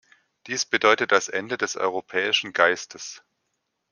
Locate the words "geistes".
2.53-3.23